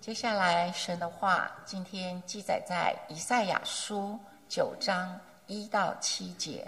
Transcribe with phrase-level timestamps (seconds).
[0.00, 4.18] 接下来，神的话今天记载在以赛亚书
[4.48, 6.66] 九章一到七节。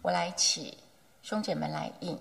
[0.00, 0.78] 我来起，
[1.22, 2.18] 兄姐们来应。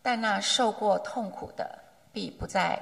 [0.00, 1.78] 但那受过痛苦的，
[2.12, 2.80] 必不再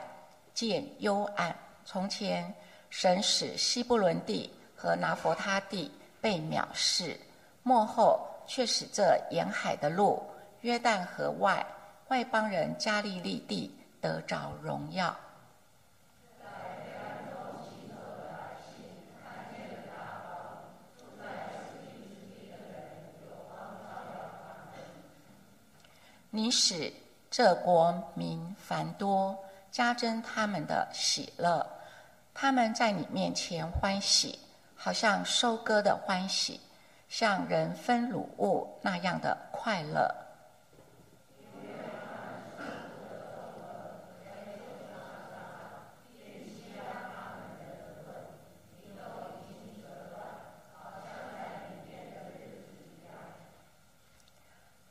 [0.52, 1.56] 见幽暗。
[1.84, 2.54] 从前，
[2.90, 7.18] 神使希伯伦地和拿佛他地被藐视，
[7.62, 10.22] 末后却使这沿海的路、
[10.60, 11.66] 约旦河外
[12.08, 15.16] 外邦人加利利地得着荣耀。
[26.36, 26.92] 你使
[27.30, 29.34] 这国民繁多，
[29.70, 31.66] 加增他们的喜乐。
[32.34, 34.38] 他们在你面前欢喜，
[34.74, 36.60] 好像收割的欢喜，
[37.08, 40.14] 像人分乳物那样的快乐。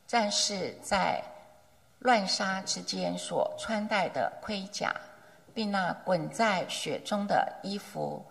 [0.08, 1.22] 战士在。
[2.00, 4.94] 乱沙之间所穿戴的盔甲，
[5.54, 8.24] 并那滚在雪中的衣服，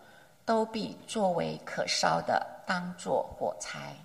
[0.46, 3.96] 都必作为可烧的，当作火柴。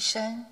[0.00, 0.44] 生，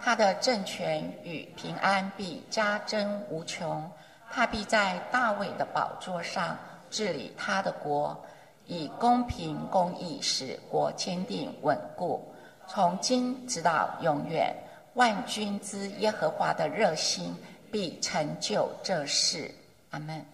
[0.00, 3.88] 他的政权与平安必加增无穷。
[4.32, 6.56] 他必在大卫的宝座上
[6.90, 8.18] 治理他的国，
[8.66, 12.32] 以公平公义使国坚定稳固，
[12.66, 14.54] 从今直到永远。
[14.94, 17.36] 万军之耶和华的热心
[17.70, 19.54] 必成就这事。
[19.90, 20.24] 阿门。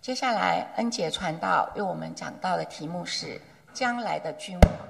[0.00, 3.40] 接下来，恩杰传道为我们讲到的题目是
[3.72, 4.87] 将来的君王。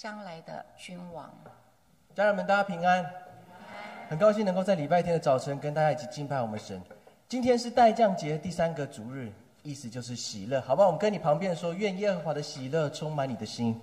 [0.00, 1.30] 将来的君王，
[2.14, 3.04] 家人们，大家平安。
[4.08, 6.80] 很高兴能够在礼拜天的早晨跟大家一起敬拜我们神。
[7.28, 9.30] 今天是代降节第三个主日，
[9.62, 10.86] 意思就是喜乐，好不好？
[10.86, 13.78] 我们跟你旁边说，愿耶和华的喜乐充满你的心。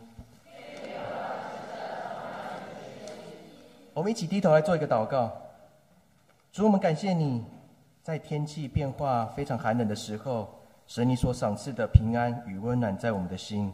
[3.94, 5.32] 我们一起低头来做一个祷告。
[6.52, 7.46] 主，我们感谢你
[8.02, 10.50] 在天气变化非常寒冷的时候，
[10.88, 13.72] 神你所赏赐的平安与温暖在我们的心。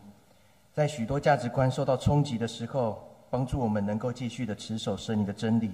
[0.73, 5.71] 在许多价值观受到冲击的时候，帮助我们能够继续的持守神的真理。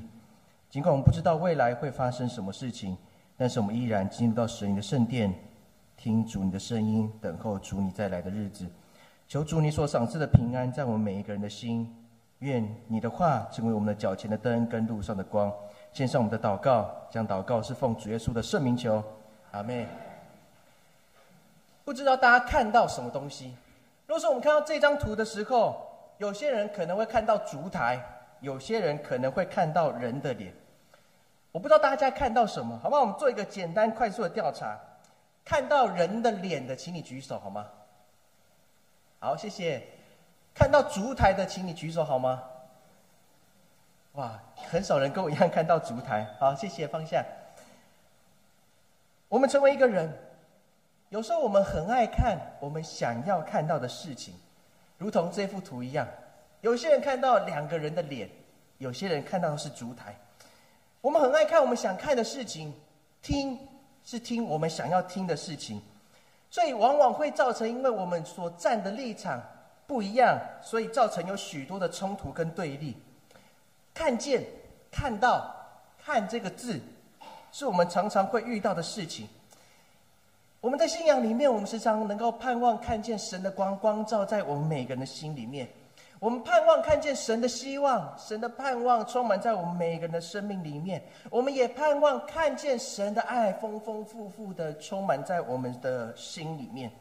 [0.70, 2.98] 尽管我们不知道未来会发生什么事情，
[3.38, 5.34] 但是我们依然进入到神的圣殿，
[5.96, 8.66] 听主你的声音，等候主你再来的日子。
[9.26, 11.96] 求主你所赏赐的平安在我们每一个人的心。
[12.40, 15.54] 愿你的话成为我们的脚前的灯，跟路上的光。
[15.94, 19.04] 献上我们的祷告，将祷告是奉主耶稣的圣名求。
[19.52, 19.88] 阿妹，
[21.86, 23.54] 不知道大家看到什么东西？
[24.10, 25.88] 如果说我们看到这张图的时候，
[26.18, 28.04] 有些人可能会看到烛台，
[28.40, 30.52] 有些人可能会看到人的脸。
[31.52, 33.02] 我不知道大家看到什么，好不好？
[33.02, 34.76] 我们做一个简单快速的调查。
[35.46, 37.68] 看到人的脸的，请你举手好吗？
[39.20, 39.80] 好，谢谢。
[40.56, 42.42] 看到烛台的，请你举手好吗？
[44.14, 46.26] 哇，很少人跟我一样看到烛台。
[46.40, 47.24] 好，谢谢方向。
[49.28, 50.12] 我们成为一个人。
[51.10, 54.34] 有时候我们很爱看我们想要看到的事情，
[54.98, 56.08] 如同这幅图一样。
[56.62, 58.30] 有些人看到两个人的脸，
[58.78, 60.16] 有些人看到的是烛台。
[61.02, 62.72] 我们很爱看我们想看的事情，
[63.24, 63.58] 听
[64.04, 65.82] 是听我们想要听的事情，
[66.52, 69.42] 所以往往会造成因为我们所站的立场
[69.88, 72.96] 不一样，所以造成有许多的冲突跟对立。
[73.96, 74.46] 看见、
[74.92, 75.56] 看到、
[75.98, 76.80] 看这个字，
[77.52, 79.28] 是我们常常会遇到的事情。
[80.62, 85.66] 我们在信仰里面，我们时常能够盼望看见神的光光照在我们每个人的心里面。
[86.20, 91.02] 我们盼望看见神的希望，神的盼望充满在我们每个人的生命里面。
[91.30, 96.92] 我们也盼望看见神的爱丰丰富富的充满在我们的心里面。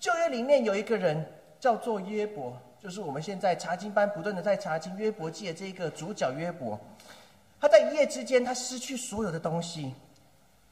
[0.00, 1.22] 旧约里面有一个人
[1.60, 6.80] 叫做约伯，就是我们现在查经班不断的在查经约伯记的这个主角约伯。
[7.60, 9.94] 他在一夜之间，他失去所有的东西，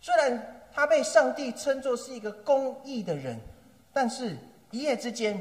[0.00, 0.58] 虽然。
[0.74, 3.38] 他被上帝称作是一个公义的人，
[3.92, 4.36] 但是
[4.70, 5.40] 一夜之间，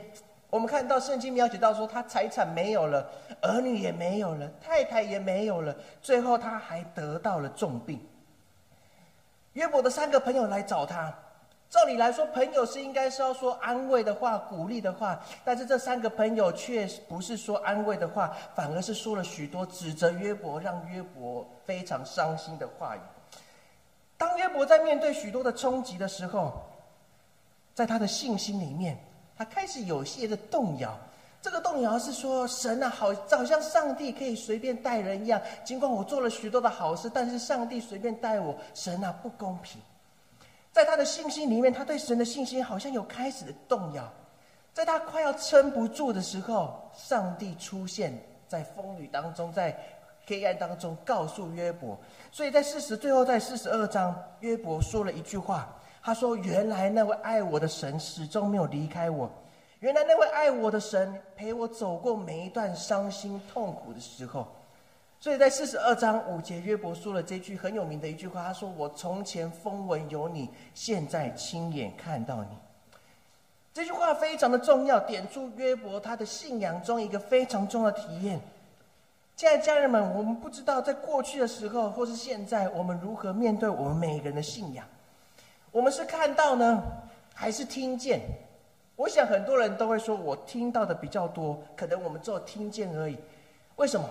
[0.49, 3.09] 我们看到圣经描写到说，他财产没有了，
[3.41, 8.05] 儿女也没有了，太太也没有了，最后他还得到了重病。
[9.53, 11.13] 约伯的三个朋友来找他，
[11.69, 22.99] 照理来说，朋友是应该是要说安慰的话、鼓励的话，但是这三个朋友却不是说安慰的话，反而是说了许多指责约伯、让约伯非常伤心的话语。
[24.21, 26.53] 当约伯在面对许多的冲击的时候，
[27.73, 28.95] 在他的信心里面，
[29.35, 30.95] 他开始有些的动摇。
[31.41, 35.41] 这个动摇是说，神啊，好，好像上帝可以随便待人一样。
[35.63, 39.81] 尽管我做了许多的好事，但是上帝随便待我，神啊，不公平。
[40.71, 44.07] 在他的信心里面，他对神的信心好像有开始的动摇。
[44.71, 48.15] 在他快要撑不住的时候，上帝出现
[48.47, 49.75] 在风雨当中，在
[50.25, 51.99] 黑暗当中，告诉约伯。
[52.31, 59.29] 所以在四十最后在四十二章，约伯说了一句话，他说：“原来那位爱我的神始终没有离开我。”
[59.81, 64.47] 原来那位爱我的神陪我走过每一段伤心痛苦的时候，
[65.19, 72.57] 所以在四十二章五节，约伯说了这句很有名的一句话：“他说我从前风闻有你，现在亲眼看到你。”
[73.73, 78.39] 这句话非常的重要，点出约伯他的信仰中一个非常重要的体验。
[79.41, 84.85] 亲爱的家人们，我们不知道在过去的时候或是现在，我们如何面对我们每个人的信仰？
[85.71, 86.79] 我们是看到呢，
[87.33, 88.21] 还是听见？
[88.95, 93.17] 我想很多人都会说，我听到的比较多，可能我们只有听见而已。
[93.77, 94.07] 为什么？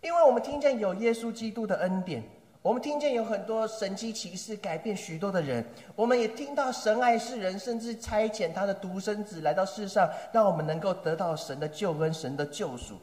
[0.00, 2.20] 因为我们听见有耶稣基督的恩典，
[2.60, 5.64] 我们听见有很多神迹奇事改变许多的人，
[5.94, 12.96] 我们也听到神爱世人，甚至差遣他的独生子来到世上，让我们能够得到神的救恩、神的救赎。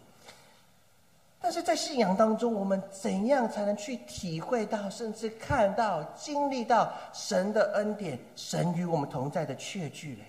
[1.43, 10.21] 但是在信仰当中，我们怎样才能去体会到，甚至看到、经历到神的恩典、神与我们同在的确据嘞？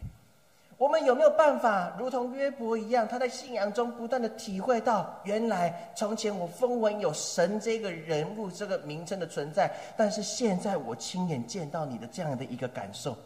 [0.76, 13.16] 我们有没有办法，如同约伯一样，他在信仰中不断的体会到，原来从前我风闻有神这个人物、这个名称的存在，但是现在我亲眼见到你的这样的一个感受。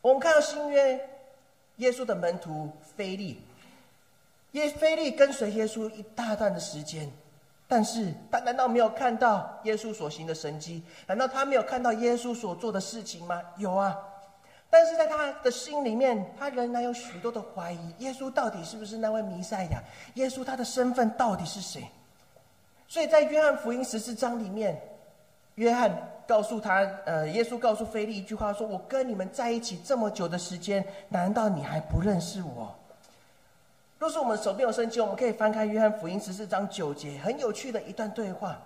[0.00, 1.00] 我们看到新约
[1.78, 3.42] 耶稣的门徒菲利，
[4.52, 7.10] 耶菲利跟随耶稣一大段的时间，
[7.68, 10.82] 但是他难道没有看到耶稣所行的神迹？
[11.06, 13.40] 难道他没有看到耶稣所做的事情吗？
[13.56, 13.96] 有啊。
[14.72, 19.82] 但是在他的心里面，他仍然有许多的怀疑：耶稣到底是不是那位弥赛亚？
[20.14, 21.84] 耶稣他的身份到底是谁？
[22.86, 24.80] 所以在约翰福音十四章里面，
[25.56, 25.90] 约翰
[26.26, 32.72] 告诉他，呃，耶稣告诉菲利一句话：说我跟你们在一起这么久的时间，难道你还不认识我？
[34.00, 38.58] 若是我们手边有圣经，我们可以翻开约翰福音十四章九节，很有趣的一段对话。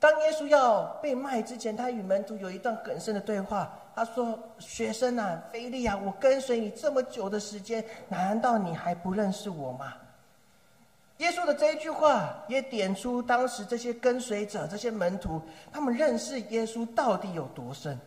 [0.00, 3.70] 当耶稣要被卖之前，他与门徒有一段很深的对话。
[3.94, 9.92] 他说：“学生啊，菲利啊，我跟随你这么久的时间，难道你还不认识我吗？”
[11.18, 15.38] 耶稣的这一句话也点出当时这些跟随者、这些门徒，
[15.70, 17.98] 他们认识耶稣到底有多深。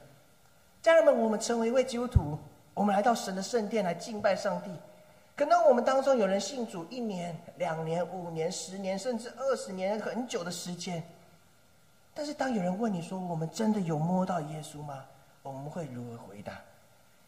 [0.81, 2.39] 家人们，我们成为一位基督徒，
[2.74, 4.72] 我们来到神的圣殿来敬拜上帝。
[5.41, 11.01] 可能我们当中有人信主一年、两年、五年、十年，甚至二十年，很久的时间。
[12.13, 15.03] 但是，当有人问你说：“我们真的有摸到耶稣吗？”
[15.41, 16.61] 我们会如何回答？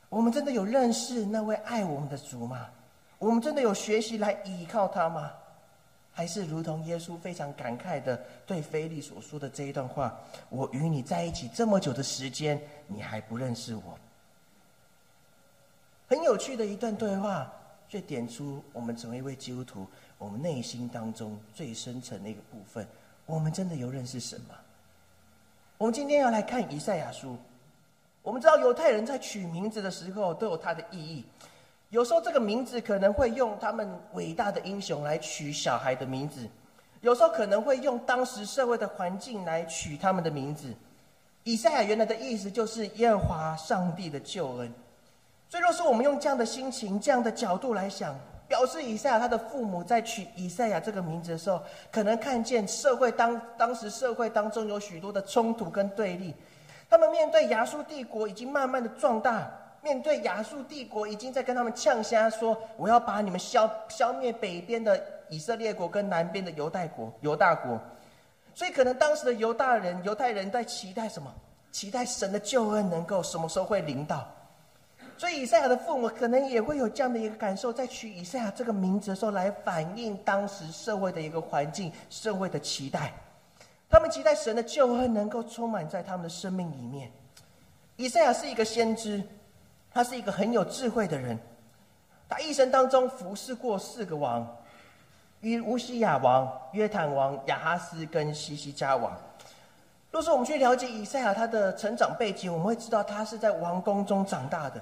[0.10, 2.70] 我们真的有认识那位爱我们的主吗？
[3.18, 5.32] 我们真的有学习来依靠他吗？
[6.12, 10.16] 还是如同耶稣非常感慨的对菲利所说的这一段话
[10.50, 13.98] ：“我与你在一起这么久的时间，你还不认识我？”
[16.08, 17.52] 很有趣的一段对话，
[17.94, 19.86] 却点出我们成为一位基督徒，
[20.18, 22.88] 我们内心当中最深层的一个部分：
[23.28, 24.56] 我们真的有认识什么？
[25.78, 27.38] 我们今天要来看以赛亚书。
[28.24, 31.24] 我们知道犹太人在取名字的时候都有它的意义，
[31.90, 36.50] 有时候这个名字可能会用他们伟大的英雄来取小孩的名字，
[37.02, 40.74] 有时候可能会用当时社会的环境来取他们的名字。
[41.44, 44.74] 以赛亚原来的意思就是耶和华上帝的救恩，
[45.54, 48.16] 所以若是我们用这样的心情、这样的角度来想。
[48.48, 56.34] 表示以赛亚他的父母在取以赛亚这个名字的时候，可能看见社会当当时社会当中有许多的冲突跟对立，
[56.90, 59.48] 他们面对亚述帝国已经慢慢的壮大，
[59.84, 67.80] 面对亚述帝国已经在跟他们呛瞎说：“我要把你们消消灭北边的以色列国跟南边的犹太国犹大国。”
[68.56, 71.32] 所以可能当时的犹大人犹太人在期待什么？
[71.72, 74.28] 期待神的救恩能够什么时候会临到？
[75.18, 83.14] 所以以赛亚的父母可能也会有这样的一个感受，在取以赛亚这个名字的时候，来反映当时社会的一个环境、社会的期待。
[83.90, 87.12] 他们期待神的救恩能够充满在他们的生命里面。
[87.96, 89.24] 以赛亚是一个先知，
[89.94, 91.38] 他是一个很有智慧的人。
[92.28, 94.46] 他一生当中服侍过四个王：
[95.42, 99.16] 与乌西亚王、约坦王、亚哈斯跟西西加王。
[100.10, 104.82] 若是我们去了解以赛亚他的成长背景，我们会知道他是在王宫中长大的。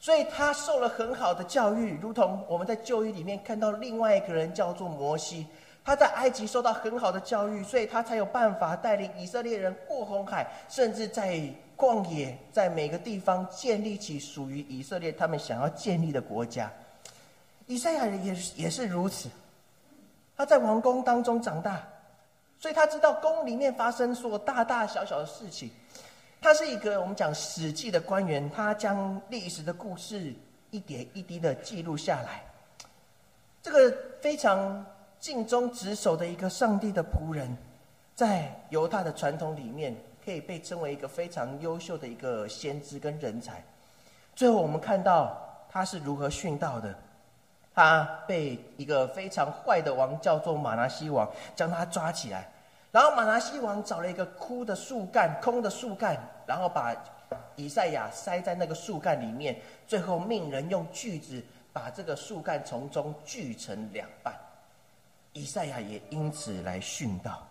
[0.00, 5.46] 所以他受了很好的教育，如同我们在旧约里面看到另外一个人叫做摩西，
[5.84, 11.38] 他在埃及受到很好的教育，所以他才有办法带领以色列人过红海，甚至在
[11.76, 16.72] 旷野，在每个地方建立起属于以色列他们想要建立的国家。
[17.66, 19.28] 以赛亚人也也是如此，
[20.34, 21.86] 他在王宫当中长大，
[22.58, 25.70] 所以他知道宫里面发生所有大大小小的事情。
[26.40, 30.34] 他是一个我们讲史记的官员，他将历史的故事
[30.70, 32.42] 一点一滴的记录下来。
[33.62, 34.84] 这个非常
[35.18, 37.56] 尽忠职守的一个上帝的仆人，
[38.14, 39.94] 在犹太的传统里面。
[40.22, 43.64] 可以被称为一个非常优秀的一个先知跟人才。
[44.36, 45.34] 最后，我们看到
[45.66, 46.94] 他是如何殉道的。
[47.74, 52.49] 他被一个非常坏的王叫做马拿西王将他抓起来，
[52.92, 56.94] 然后马拿西王找了一个枯的树干、空的树干，然后把
[57.54, 59.56] 以赛亚塞在那个树干里面，
[59.86, 61.42] 最后命人用锯子
[61.72, 64.34] 把这个树干从中锯成两半。
[65.32, 67.46] 以赛亚也因此来殉道。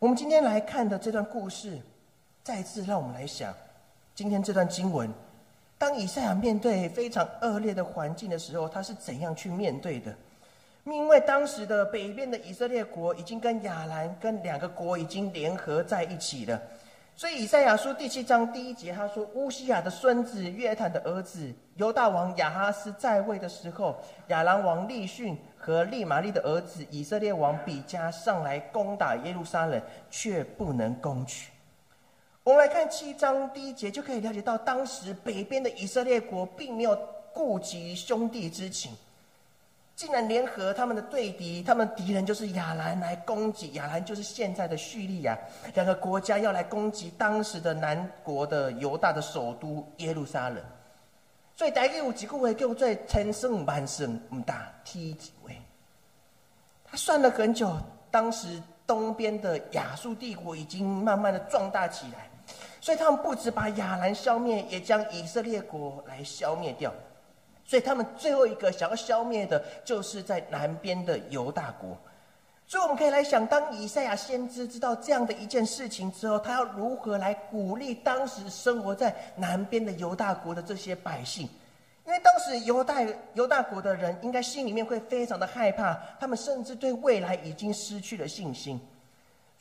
[0.00, 1.78] 我们今天来看的这段故事，
[2.42, 3.54] 再次让我们来想，
[4.16, 5.08] 今天这段经文，
[5.78, 10.12] 当以赛亚面对非常恶劣的环境的时候，他是怎样去面对的？
[10.84, 16.60] 因为当时的北边的以色列国已经跟亚兰跟两个国已经联合在一起了，
[17.16, 23.96] 所以以赛亚书第七章第一节他说：乌西亚的孙子约坦的儿子犹大王亚哈斯在位的时候，
[24.28, 25.36] 亚兰王利逊。
[25.64, 31.50] 和利玛利的儿子以色列王比加上来攻打耶路撒冷，却不能攻取。
[32.42, 36.94] 我们来看七章第一节，就可以了解到，当时北边的以色列国并没有
[37.32, 38.92] 顾及兄弟之情，
[39.96, 45.38] 竟然联合他们的对敌，他们敌人就是亚兰来攻击亚兰，就是现在的叙利亚，
[45.74, 50.62] 两个国家要来攻击当时的南国的犹大的首都耶路撒冷。
[51.56, 55.56] 所以大概有一个话叫做千胜万胜，唔打踢几位。
[56.84, 57.76] 他算了很久，
[58.10, 62.28] 当时东边的亚述帝国已经慢慢的壮大起来，
[62.80, 66.92] 所以他们不止把亚兰消灭，也将以色列国来消灭掉。
[67.64, 71.96] 所以他们最后一个想要消灭的，就是在南边的犹大国。
[72.66, 81.48] 所以我们可以来想，当以赛亚先知知道这样的一件事情之后，他要如何来鼓励当时生活在南边的犹大国的这些百姓？
[82.06, 83.02] 因为当时犹大
[83.34, 88.80] 犹大国的人应该心里面会非常的害怕，他们甚至对未来已经失去了信心。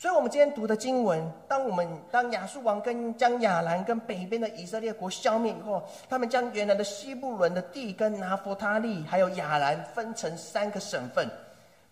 [0.04, 11.26] 所以，我们今天读的经文，当我们当亚述王跟将亚兰跟北边的以色列国消灭以后，他们将原来的西布伦的地跟拿佛他利还有亚兰分成三个省份。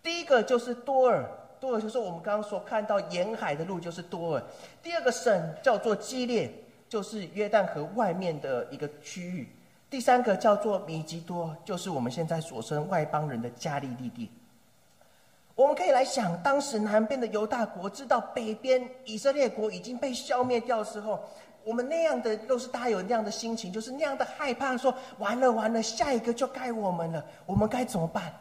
[0.02, 1.24] 第一个就是多尔，
[1.58, 4.42] 多尔就是我们刚刚所看到沿海的路，就是多尔。
[4.82, 6.52] 第二个省叫做基列，
[6.90, 9.48] 就是约旦河外面的一个区域。
[9.88, 14.30] 第三个叫做米吉多，就是我们现在所称外邦人的加利利地。
[15.54, 21.22] 我们可以来想，当时南边的犹大国知道北边以色列国已经被消灭掉的时候，
[21.62, 28.32] 我们那样的若是大家有那样的心情，就是那样的害怕，说完了完了，下一个就该我们了，我们该怎么办？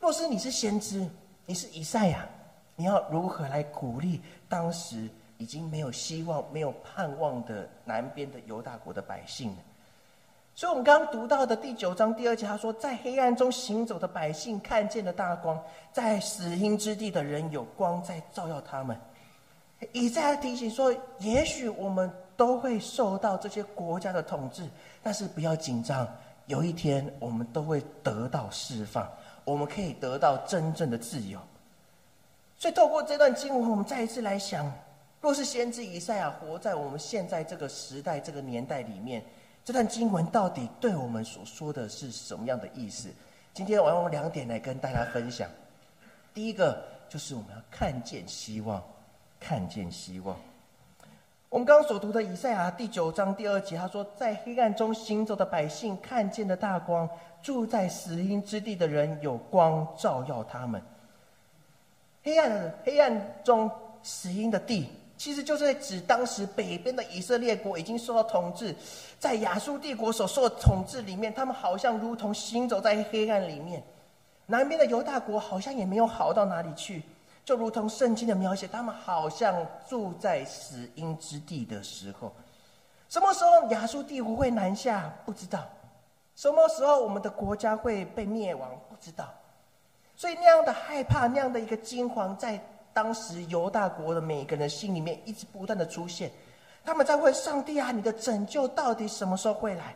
[0.00, 1.06] 若是你是先知，
[1.44, 2.26] 你是以赛亚，
[2.74, 9.58] 你要如何来鼓励当时已经没有希望、没有盼望的南边的犹大国的百姓呢？
[10.58, 15.56] 所以，我们刚刚读到的第九章第二节，他说：“在黑暗中行走的百姓看见了大光，
[15.92, 19.00] 在死荫之地的人有光在照耀他们。”
[19.92, 24.68] 以赛提醒说：“也许我们都会受到这些国家的统治，
[25.00, 26.04] 但是不要紧张，
[26.46, 29.08] 有一天我们都会得到释放。”
[29.46, 31.38] 我们可以得到真正的自由。
[32.56, 34.68] 所以，透过这段经文，我们再一次来想：
[35.20, 39.24] 若是先知以赛亚活在我们现在这个时代、这个年代里面，
[39.68, 43.10] 这段经文到底对我们所说的是什么样的意思？
[43.52, 45.46] 今天我用两点来跟大家分享。
[46.32, 48.82] 第一个就是我们要看见希望，
[49.38, 50.34] 看见希望。
[51.50, 57.06] 我们刚刚所读的以赛亚第九章第二节，他说：“在黑暗中行走的百姓看见了大光，
[57.42, 60.80] 住在死荫之地的人有光照耀他们。”
[62.24, 63.70] 黑暗的黑暗中
[64.02, 68.74] 死荫的地，其实就是指当时北边的以色列国已经受到统治，
[69.18, 73.82] 在亚述帝国所受的统治里面，他们好像如同行走在黑暗里面。
[74.46, 77.02] 南边的犹大国好像也没有好到哪里去。
[77.44, 82.32] 就如同圣经的描写，他们好像住在死荫之地的时候，
[83.08, 85.12] 什么时候亚述帝国会南下？
[85.26, 85.66] 不知道。
[86.36, 88.70] 什么时候我们的国家会被灭亡？
[88.88, 89.28] 不知道。
[90.14, 92.62] 所以那样的害怕，那样的一个惊惶，在
[92.98, 96.28] 当时犹大国的每个人心里面一直不断的出现。
[96.84, 99.94] 他们在问上帝啊，你的拯救到底什么时候会来？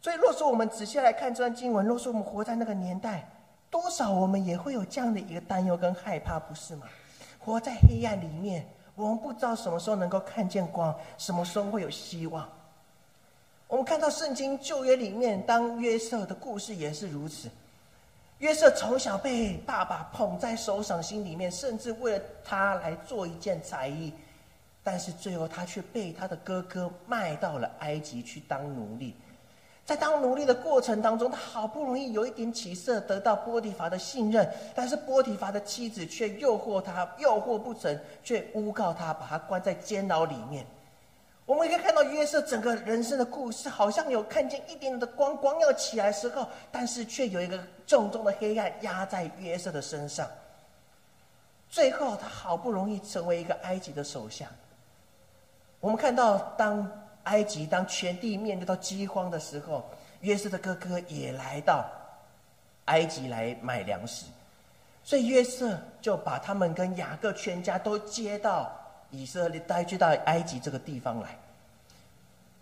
[0.00, 3.28] 所以，若说我们仔细来看这段经文，若说我们活在那个年代。
[3.68, 6.86] 多少我们也会有这样的一个担忧跟害怕，不是吗？
[7.38, 12.48] 活在黑暗里面，我们不知道什么时候能够看见光，什么时候会有希望。
[13.68, 17.50] 我们看到圣经旧约里面，当约瑟的故事也是如此。
[18.44, 24.12] 约瑟从小被爸爸捧在手掌心里面，甚至为了他来做一件才艺，
[24.82, 29.16] 但是最后他却被他的哥哥卖到了埃及去当奴隶。
[29.86, 40.66] 在当奴隶的过程当中，他好不容易有一点起色，得到波提乏的信任，但是波提乏的妻子却诱惑他，诱惑不成，却诬告他，把他关在监牢里面。
[41.46, 41.78] 我们可以
[42.14, 50.26] 约瑟整个人生的故事，好像有看见一点点的光，光要起来时候，但是却有一个重重的黑暗压在约瑟的身上。
[51.68, 54.48] 最后，他好不容易成为一个埃及的首相。
[55.80, 56.90] 我们看到当。
[57.24, 59.82] 埃及当全地面对到饥荒的时候，
[60.20, 61.90] 约瑟的哥哥也来到
[62.84, 64.26] 埃及来买粮食，
[65.02, 68.70] 所以约瑟就把他们跟雅各全家都接到
[69.08, 71.30] 以色列，带去到埃及这个地方来。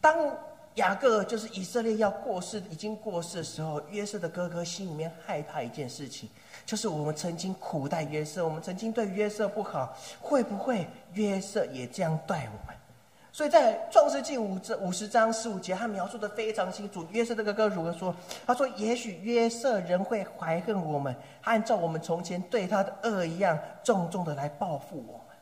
[0.02, 0.36] 当
[0.74, 6.28] 雅各就是以色列要过世，已经过世的时候，约瑟的哥哥心里面害怕一件事情，
[6.66, 12.76] 就是我们曾经苦待约瑟，我们曾经对约瑟不好，会不会约瑟也这样待我们？
[13.34, 17.06] 所以在创世纪五这五十章十五节，他描述的非常清楚。
[17.12, 18.14] 约瑟的哥哥如何说？
[18.46, 25.36] 他说：“也许约瑟人会怀恨我们，按照我们从前对他的恶一样，重重的来报复我们。”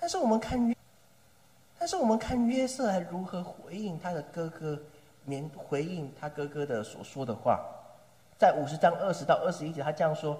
[0.00, 0.74] 但是我们看约，
[1.80, 4.78] 但是我们看约瑟还如何回应他的哥哥，
[5.24, 7.58] 免回应他哥哥的所说的话。
[8.36, 10.38] 在五十章二十到二十一节，他这样说：“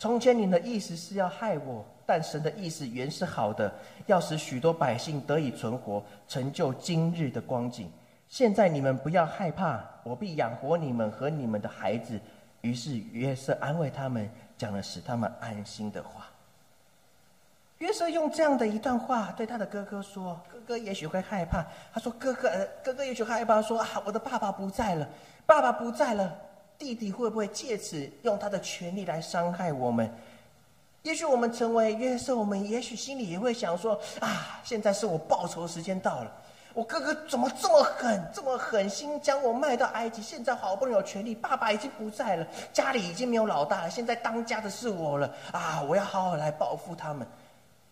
[0.00, 3.70] 从前你的意思是要害我。”但神的意思原是好的，
[4.06, 7.92] 要使许多百姓得以存活，成就今日的光景。
[8.26, 12.18] 现在你们不要害怕，我必养活你们和你们的孩子。
[12.62, 14.26] 于是约瑟安慰他们，
[14.56, 16.26] 讲了使他们安心的话。
[17.78, 22.50] 约瑟用这样的一段话对他的哥哥说：“哥哥也许会害怕。”他说：“哥哥，
[22.82, 25.08] 哥哥也许害怕，说啊，我的爸爸不在了，
[25.46, 26.36] 爸爸不在了，
[26.76, 30.12] 弟弟会不会借此用他的权利来伤害我们？”
[31.02, 36.32] 也许我们成为约瑟，我们也许心里也会想说：啊，现在是我报仇时间到了。
[36.74, 40.20] 我哥哥怎么这么狠，这么狠心将我卖到埃及？
[40.20, 45.32] 现在好不容易有权利，爸爸已经不在了，家里已经没有老大了，现在当家的是我了。
[45.52, 47.24] 啊，我要好好来报复他们。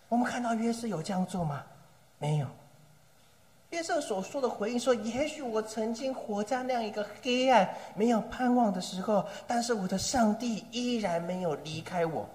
[0.08, 1.64] 我们看到约瑟有这样做吗？
[2.18, 2.46] 没有。
[3.70, 12.26] 约瑟所说的回应说：也许我曾经活在那样一个黑暗、没有盼望的时候，但是我的上帝依然没有离开我。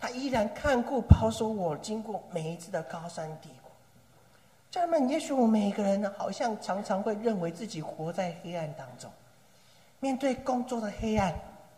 [0.00, 3.70] 他依然看顾保守我，经过每一次的高山低谷。
[4.70, 9.10] 家人们，也许我们每个人呢，好像常常会认为自己活在黑暗当中，
[10.00, 11.34] 面对工作的黑暗，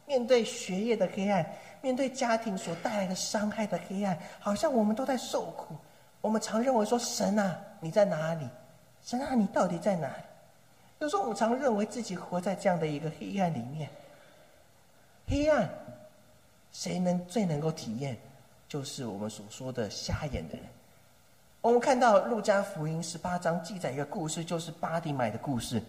[0.07, 1.45] 面对学业的黑暗，
[1.83, 5.77] 面对家庭所带来的伤害的黑暗，好像我们都在受苦。
[6.23, 8.49] 我们常认为说：“神啊，你在哪里？
[9.05, 10.23] 神啊，你到底在哪里？”
[11.01, 13.90] 有时候我们常认为自己活在这样的一个黑暗里面，
[15.29, 15.68] 黑暗。
[16.73, 18.16] 谁能最能够体验，
[18.66, 20.64] 就是我们所说的瞎眼的人。
[21.61, 25.83] 我们看到路加福音十八章记载一个故事，就是巴迪买的故事。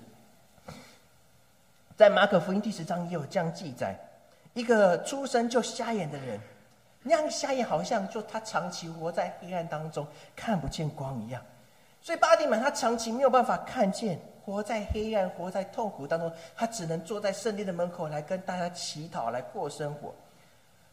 [1.95, 3.97] 在马可福音第十章也有这样记载：
[4.53, 6.39] 一个出生就瞎眼的人，
[7.01, 11.41] 那样瞎眼好像就他长期活在黑暗当中，看不见光一样。
[12.01, 20.13] 所以巴迪满他长期没有办法看见，活在黑暗，活在痛苦当中，他只能坐在圣殿的门口来跟大家乞讨，来过生活。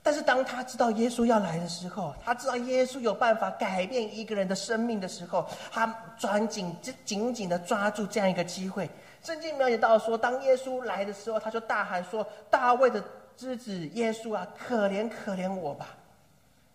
[0.03, 8.89] 但是当他知道耶稣要来的时候，他知道耶稣有办法改变一个人的生命的时候，他抓紧、紧紧的抓住这样一个机会。
[9.23, 13.05] 圣经描写到说，当耶稣来的时候，他就大喊说：“大卫的
[13.41, 15.97] 之子耶稣啊，可怜可怜我吧！”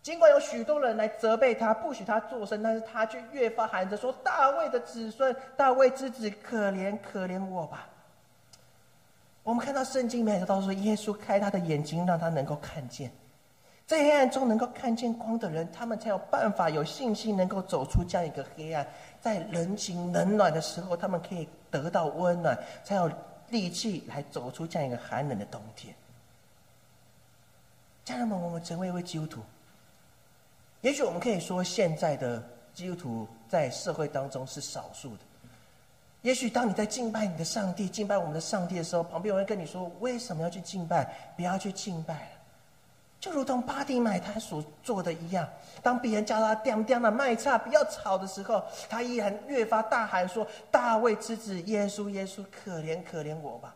[0.01, 7.87] 尽管有许多人来责备他，不许他作声，但是他却越发喊着说：“大卫的子孙，大卫之子，可怜可怜我吧！”
[9.41, 13.11] 我们看到圣经描写到说，耶稣开他的眼睛，让他能够看见，
[13.87, 18.85] 在黑暗中能够看见光的人，他们才有办法、有信心能够走出这样一个黑暗。
[19.19, 23.09] 在人情冷暖的时候，他们可以得到温暖，才有
[23.49, 25.95] 力气来走出这样一个寒冷的冬天。
[28.05, 29.41] 家人们，我们成为一位基督徒，
[30.81, 32.41] 也许我们可以说，现在的
[32.71, 35.23] 基督徒在社会当中是少数的。
[36.21, 41.33] 也许当你在敬拜你的上帝、敬拜我们的上帝的时候，旁边有人跟你说：“为什么要去敬拜？
[41.35, 42.29] 不要去敬拜。”
[43.19, 45.47] 就如同巴蒂买他所做的一样，
[45.81, 53.75] 当别人叫他“掉掉的卖差，不要吵”的时候，他依然越发大喊说：“大卫之子耶稣，耶稣，可怜可怜我吧！”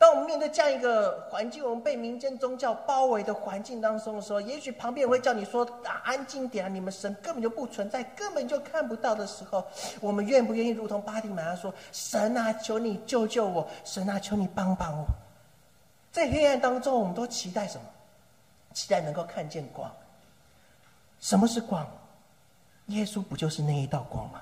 [0.00, 6.68] 当我们面对这样一个环境，我们被民间宗教包围的环境当中的时候，也许旁边人会叫你说：“啊，安静点啊！
[6.70, 9.62] 你们神根本就不存在，根本就看不到的时候，
[10.00, 13.68] 我们愿不愿意如同巴蒂马上说：‘神啊，求你救救我！
[13.84, 15.04] 神啊，求你帮帮我！’
[16.10, 17.84] 在黑暗当中，我们都期待什么？
[18.72, 19.94] 期待能够看见光。
[21.20, 21.86] 什么是光？
[22.86, 24.40] 耶稣不就是那一道光吗？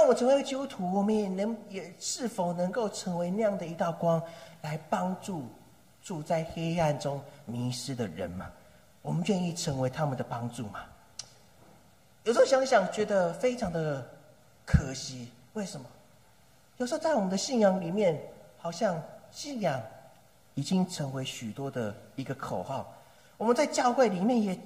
[0.00, 4.20] 当我成为基督徒，我们也能也是否能够成为那样的一道光，
[4.62, 5.44] 来帮助
[6.02, 8.50] 住在黑暗中迷失的人吗？
[9.02, 10.80] 我们愿意成为他们的帮助吗？
[12.24, 14.02] 有时候想想，觉得非常的
[14.64, 15.28] 可惜。
[15.52, 15.86] 为什么？
[16.78, 18.18] 有时候在我们的信仰里面，
[18.56, 18.98] 好像
[19.30, 19.78] 信仰
[20.54, 22.90] 已经成为许多的一个口号。
[23.36, 24.58] 我们在教会里面也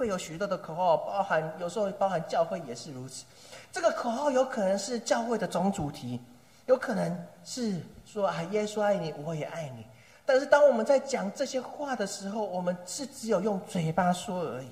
[0.00, 3.22] 会有许多的口号，包含有时候包含教会也是如此。
[3.70, 6.18] 这个口号有可能是教会的总主题，
[6.64, 9.84] 有可能是说啊，耶稣爱你，我也爱你。
[10.24, 14.68] 但是当我们在讲这些话的时候，我们是只有用嘴巴说而已。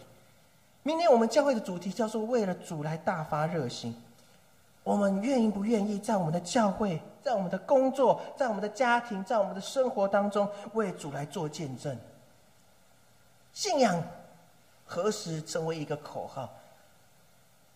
[0.83, 3.95] 明天我们教会的主题叫做“为了主来大发热心”。
[4.83, 11.95] 我们愿意不愿意在我们的教会、在我们的工作、在我们的家庭、在我们的生活当中为主来做见证？
[13.53, 14.03] 信仰
[14.89, 16.51] 何时成为一个口号？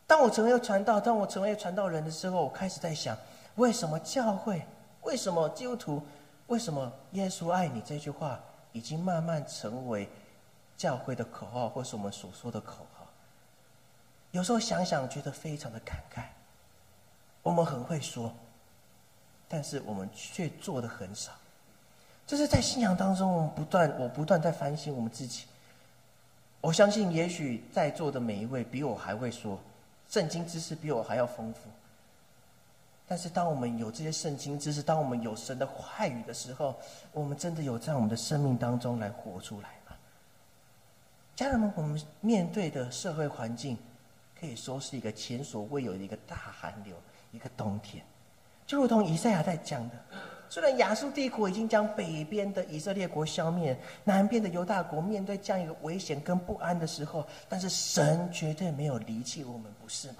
[0.06, 3.16] 当我成为传道，当我成为传道人的时候，我开始在想：
[3.56, 4.66] 为什么教会？
[5.02, 6.02] 为什么基督徒？
[6.48, 8.40] 为什么耶稣爱你这句话
[8.72, 10.08] 已经慢慢成为
[10.76, 13.06] 教会的口号，或是我们所说的口号？
[14.32, 16.24] 有时候想想，觉得非常的感慨。
[17.42, 18.32] 我们很会说，
[19.48, 21.32] 但是我们却做的很少。
[22.26, 25.44] 这是在信仰当中，我们不断，我不断在反省我们自己。
[26.62, 29.60] 我相信，也许在座的每一位比我还会说。
[30.08, 31.60] 圣经知识比我还要丰富，
[33.08, 36.78] 但是当我们有这些圣经知识，当我们有神的话语的时候，
[37.12, 39.96] 我们真的有在我们的生命当中来活出来吗？
[41.34, 43.78] 家人们，我们面对的社会环境
[44.38, 46.94] 可以说是一个前所未有的一个大寒流，
[47.32, 48.04] 一个冬天，
[48.66, 49.94] 就如同以赛亚在讲的。
[50.52, 60.16] 虽然亚述帝国已经将北边的以色列国消灭，南边的犹大国面对这样一个危险跟不安的时候，但是神绝对没有离弃我们，不是吗？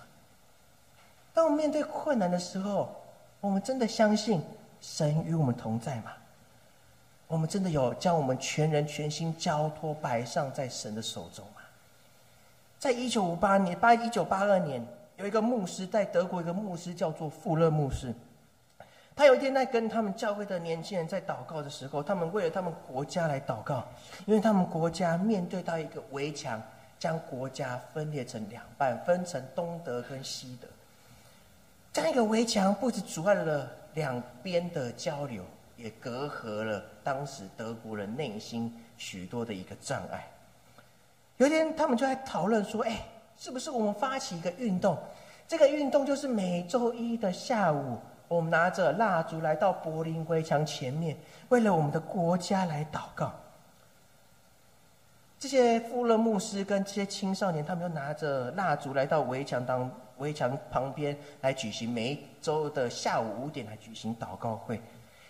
[1.35, 2.97] 当我们面对困难的时候，
[3.43, 4.41] 我们真的相信
[4.81, 6.13] 神与我们同在吗？
[7.27, 11.61] 我们真的有将我们全人全心交托摆上在神的手中吗？
[12.79, 14.83] 在一九五八年，八一九八二年，
[15.19, 18.15] 有一个牧师在德国，一个牧师叫做富勒牧师。
[19.23, 23.87] 他有一天在跟他们教会的年轻人在祷告的时候，他们为了他们国家来祷告，
[24.27, 26.61] 因为他们国家面对到一个围墙，
[26.99, 30.67] 将国家分裂成两半，分成东德跟西德。
[31.93, 35.45] 这样一个围墙不止阻碍了两边的交流，
[35.77, 40.27] 也隔阂了当时德国人内心许多的一个障碍。
[41.37, 43.05] 有一天，他们就在讨论说：“哎，
[43.39, 44.99] 是不是我们发起一个运动？
[45.47, 48.01] 这个运动就是每周一的下午。”
[48.33, 51.15] 我们拿着蜡烛来到柏林围墙前面，
[51.51, 53.31] 为了我们的国家来祷告。
[55.39, 64.81] 这些富勒牧师跟这些青少年，他们又拿着蜡烛来到围墙当围墙旁边来举行每一周的下午五点来举行祷告会，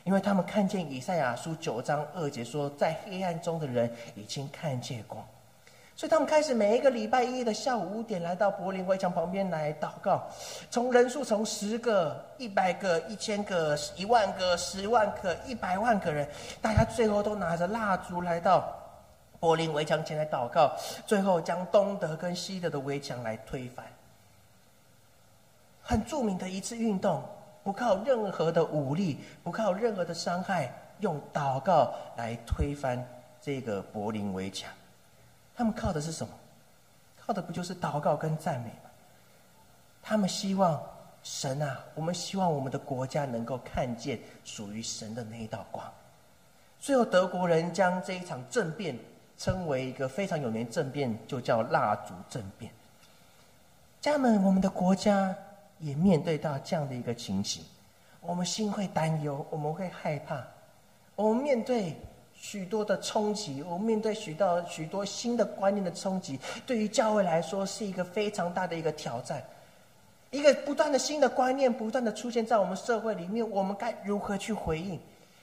[0.04, 5.26] 因为他们看见以赛亚书九章二节说，在黑暗中的人已经看见光。
[5.94, 10.26] 所以他们开始每一个礼拜一的下午五点来到柏林围墙旁边来祷告，
[10.70, 16.26] 从人数从十个、一百个、一千个、一万个、十万个、一百万个人，
[16.60, 18.74] 大家最后都拿着蜡烛来到
[19.38, 20.74] 柏林围墙前来祷告，
[21.06, 23.84] 最后将东德跟西德的围墙来推翻。
[25.82, 27.22] 很著名的一次运动，
[27.62, 33.04] 不靠任何的武力，不靠任何的伤害，用祷告来推翻
[33.40, 34.70] 这个柏林围墙。
[35.62, 36.34] 他们靠的是什么？
[37.24, 38.90] 靠的不就是祷告跟赞美吗？
[40.02, 40.82] 他们希望
[41.22, 45.86] 神啊，我们希望我们的国家能够看见属于神的那一道光。
[46.80, 48.98] 最后，德国人将这一场政变
[49.38, 52.68] 称为一个非常有名的政变，就叫蜡烛政变。
[54.00, 55.32] 家们，我们的国家
[55.78, 57.64] 也面对到这样的一个情形，
[58.20, 60.44] 我们心会担忧，我们会害怕，
[61.14, 61.96] 我们面对。
[62.42, 69.40] 许多的冲击，我们面对许多许多新的观念的冲击，对于教会来说是一个非常大的一个挑战。
[70.32, 74.98] 一个不断的新的观念不断的出现在我们社会里面，我们该如何去回应？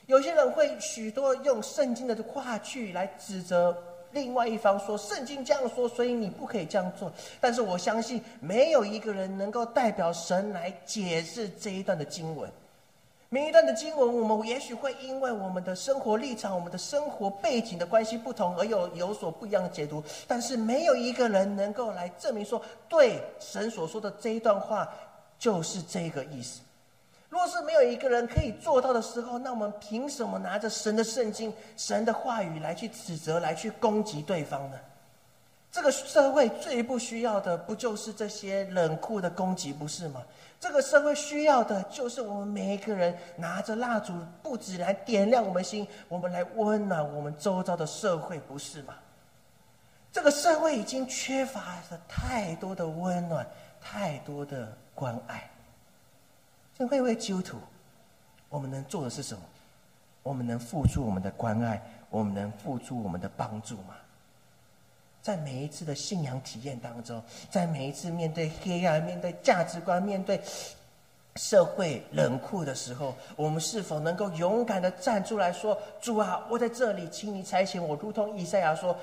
[0.08, 3.74] 有些人会许多用圣经的话去来指责
[4.12, 7.10] 另外一方，说圣经这样说，所以你不可以这样做。
[7.40, 12.50] 但是我相信，没有一个人能够代表神来解释这一段的经文。
[13.32, 20.02] 每一段的经文，我们也许会因为我们的生活立场、我们的生活背景的关系不同，而有有所不一样的解读。
[20.26, 24.92] 但是，没有一个人能够来证明说，对神所说的这一段话
[25.38, 26.60] 就是这个意思。
[27.28, 34.76] 若是没有一个人可以做到的时候，那我们凭什么拿着神的圣经、神的话语来去指责、来去攻击对方呢？
[35.70, 40.20] 这个社会最不需要的，不就是这些冷酷的攻击，不是吗？
[40.60, 48.94] 这个社会需要的，就是我们每一个人拿着蜡烛，不止来点亮我们心，我们来温暖我们周遭的社会，不是吗？
[50.12, 53.46] 这个社会已经缺乏了太多的温暖，
[53.80, 55.48] 太多的关爱。
[56.76, 57.56] 这会为基督徒，
[58.50, 59.42] 我们能做的是什么？
[60.22, 63.94] 我们能付出我们的关爱，我们能付出我们的帮助吗？
[65.22, 70.40] 在每一次的信仰体验当中，在每一次面对黑暗、面对价值观、面对
[71.36, 78.96] 社会冷酷的时候，我们是否能够勇敢的站出来说：“主啊，我在这里，请你差遣我。”如同以赛亚说：“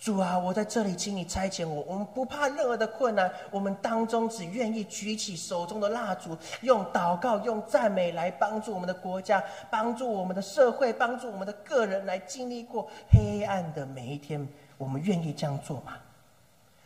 [0.00, 14.48] 主啊，我在这里，请你差遣我。”我们不怕任何的困难，我们当中只愿意举起手中的蜡烛，用祷告、用赞美来帮助我们的国家，帮助我们的社会，帮助我们的个人，来经历过黑暗的每一天。
[14.76, 15.94] 我们愿意这样做吗？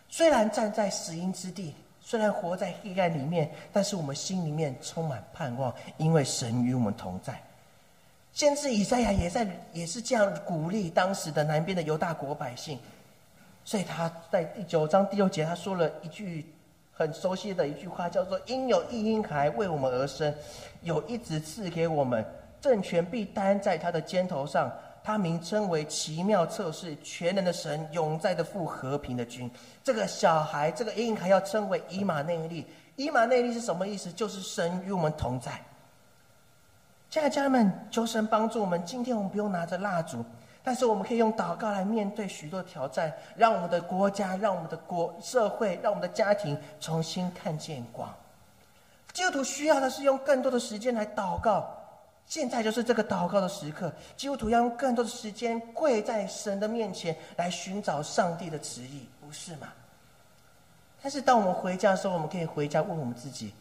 [0.08, 7.38] 虽然站在死荫之地，虽然活在黑暗里面，但是我们心里面充满盼望，因为神与我们同在。
[8.32, 12.78] 先知以赛亚也在，也是这样鼓励当时的南边的犹大国百姓。
[13.64, 16.46] 所以他在第九章第六节，他说了一句
[16.92, 20.34] 很熟悉的一句话，叫做：“因有一婴孩为我们而生，
[20.80, 22.24] 有一子赐给我们，
[22.62, 24.72] 政权必担在他的肩头上。”
[25.08, 29.50] 他名称为奇妙测试全能的神永在的父和平的君。
[29.82, 32.66] 这个小孩，这个婴孩要称为以马内利。
[32.96, 34.12] 以马内利是什么意思？
[34.12, 35.52] 就是神与我们同在。
[37.08, 38.84] 亲爱的家人们，求神帮助我们。
[38.84, 40.22] 今天我们不用拿着蜡烛，
[40.62, 48.14] 但是我们可以用祷告来面对许多挑战，让我们的国家，让我们的国社会，让我们的家庭重新看见光。
[49.14, 51.77] 基督徒需要的是用更多的时间来祷告。
[52.28, 59.72] 现在就是这个祷告的时刻，基督徒要用更多的时间跪在神的面前来寻找上帝的旨意，不是吗？
[61.00, 63.54] 但是当我们回家的时候，我们可以回家问我们自己：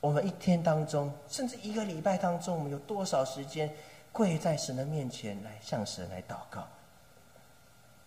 [0.00, 3.68] 我们一天当中，甚至一个礼拜当中，我们有多少时间
[4.12, 6.68] 跪在神的面前来向神来祷告？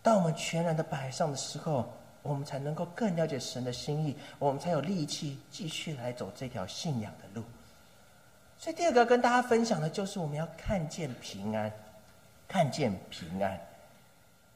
[0.02, 7.44] 当我们全然的摆上的时候，我们才能够更了解神的心意，我们才有力气继续来走这条信仰的路。
[8.58, 11.72] 所以第二个跟大家分享的就是我们要看见平安，
[12.48, 13.60] 看见平安。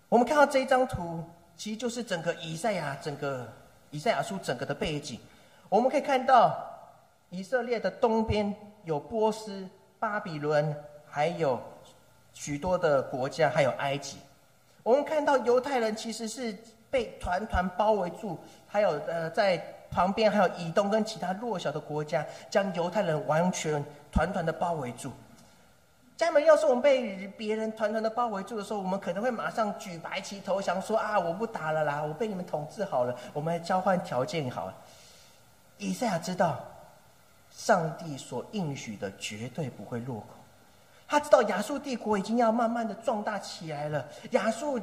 [0.07, 1.23] 我们看到这一张图，
[1.55, 3.47] 其实就是整个以赛亚整个
[3.91, 5.19] 以赛亚书整个的背景。
[5.67, 6.57] 我们可以看到
[7.29, 8.51] 以色列的东边
[8.85, 9.67] 有波斯、
[9.99, 10.75] 巴比伦，
[11.07, 11.61] 还有
[12.33, 14.17] 许多的国家，还有埃及。
[14.81, 16.57] 我们看到犹太人其实是
[16.89, 19.61] 被团团包围住，还有呃在。
[19.91, 25.11] 旁边还有以东跟其他弱小的国家，将犹太人完全团团的包围住。
[26.15, 34.71] 家人们，要是我们被别人团团的包围住的时候，我们可能会马上举白旗投降，说啊，我不打了啦，我被你们统治好了，我们来交换条件好。
[35.77, 36.59] 以赛亚知道，
[37.51, 40.27] 上帝所应许的绝对不会落空，
[41.07, 44.79] 他知道亚述帝国已经要慢慢的壮大起来了，亚述。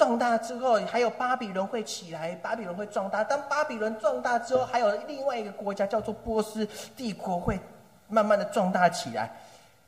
[0.00, 3.22] 壮大之后，还有巴比伦会起来，巴比伦会壮大。
[3.22, 7.60] 当巴比伦壮大之后，还有另外一个国家叫做波斯帝国会
[8.08, 9.30] 慢慢的壮大起来。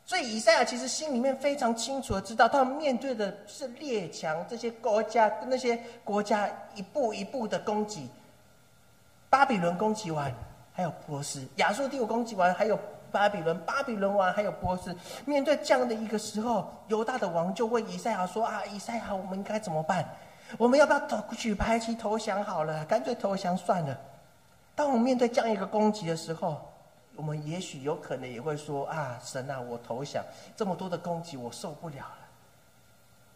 [0.05, 8.07] 所以以赛亚其实心里面非常清楚的知道，他们面对的是列强这些国家，那些国家一步一步的攻击。
[9.31, 10.31] 巴比伦攻击完，
[10.73, 12.77] 还有波斯；亚述帝国攻击完，还有。
[13.13, 20.03] 巴比伦、巴比伦王还有波斯，面对这样的一个时候，犹大的王就问以赛亚说：“啊，以赛亚，我们应该怎么办？
[20.57, 22.43] 我们要不要投举白旗投降？
[22.43, 23.95] 好了，干脆投降算了。”
[24.73, 26.59] 当我们面对这样一个攻击的时候，
[27.15, 30.23] 我们也许有可能也会说：“啊，神啊，我投降！
[30.57, 32.17] 这么多的攻击，我受不了了。”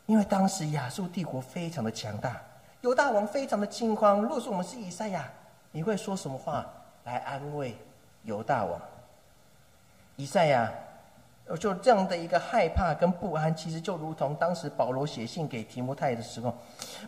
[0.08, 2.42] 因为当时亚述帝国非常的强大，
[2.82, 4.24] 犹大王非常的惊慌。
[4.24, 5.30] 若是我们是以赛亚，
[5.72, 6.66] 你会说什么话
[7.04, 7.78] 来安慰
[8.24, 8.82] 犹大王？
[10.18, 10.70] 以赛亚，
[11.60, 16.54] 就这样的一个害怕跟不安，其实就如同当时保罗写信给提摩太的时候，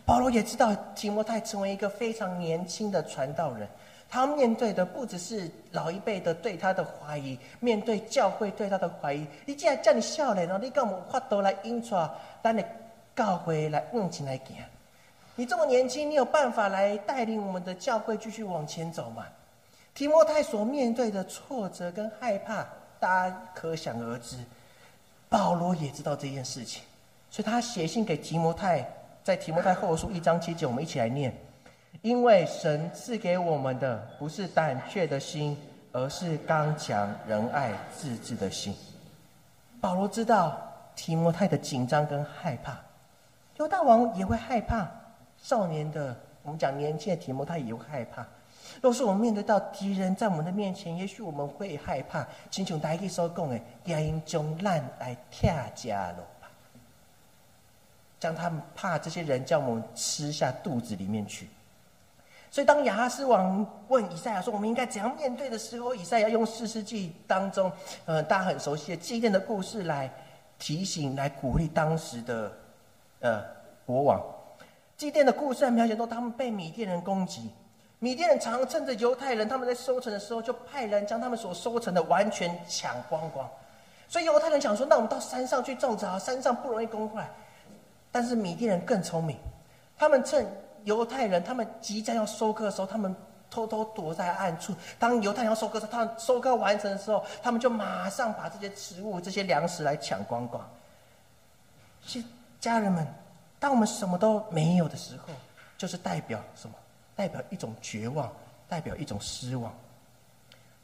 [0.06, 3.68] 保罗也知道提摩太成为一个非常年轻的传道人，
[4.08, 9.26] 他面对的不只是老一辈的对他的怀疑，面对教会对他的怀疑。
[9.44, 11.96] 你竟然叫你笑脸，你干嘛发抖来引出，
[12.42, 12.64] 让你
[13.16, 14.56] 教会来往前来行？
[15.34, 19.26] 你这么年轻，你有办法来带领我们的教会继续往前走吗？
[19.94, 22.64] 提摩太所面对的挫折跟害怕。
[23.00, 24.36] 大家可想而知，
[25.30, 26.82] 保罗也知道这件事情，
[27.30, 28.86] 所以他写信给提摩太，
[29.24, 31.34] 在提摩太后书一章七节，我们一起来念：
[32.02, 35.56] 因为神赐给我们的不是胆怯的心，
[35.92, 38.76] 而是刚强、仁爱、自制的心。
[39.80, 40.60] 保罗知道
[40.94, 42.76] 提摩太的紧张跟害怕，
[43.56, 44.86] 犹大王也会害怕，
[45.38, 48.26] 少年的我们讲年轻的提摩太也会害怕。
[48.80, 52.26] 若是我们面对到敌人在我们的面前，也许我们会害怕。
[52.50, 56.50] 请求大家所讲的，也应将烂来跳家了吧，
[58.18, 61.48] 将他们怕这些人将我们吃下肚子里面去。
[62.50, 67.70] 所以，当亚哈斯王问以赛亚说：“我们应该怎样面对？”的时候，以赛亚用四世纪当中，
[68.06, 70.10] 呃，大家很熟悉的祭奠的故事来
[70.58, 72.52] 提醒、来鼓励当时的
[73.20, 73.44] 呃
[73.86, 74.20] 国王。
[74.96, 77.50] 祭奠的故事描写到他们被米甸人攻击。
[78.00, 83.48] 米甸人常趁着犹太人他们在收成的时候，就派人将他们所收成的完全抢光光。
[84.08, 87.30] 所以犹太人想说：“那我们到山上去种植啊，山上不容易攻过来。”
[88.10, 89.38] 但是米甸人更聪明，
[89.96, 90.44] 他们趁
[90.84, 93.14] 犹太人他们即将要收割的时候，他们
[93.50, 94.74] 偷偷躲在暗处。
[94.98, 100.66] 当犹太人要收割时，他收割完成的时候，他们就马上把这些食物、这些粮食来抢光光。
[102.04, 102.24] 是
[102.58, 103.06] 家人们，
[103.58, 105.34] 当我们什么都没有的时候，
[105.76, 106.74] 就是代表什么？
[107.20, 108.32] 代表一种绝望，
[108.66, 109.70] 代表一种失望。